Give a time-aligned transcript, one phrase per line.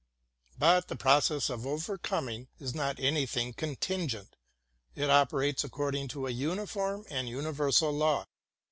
[0.57, 4.35] But the process of overcoming is not any thing contingent;
[4.95, 8.25] it operates according to a uniform and universal law.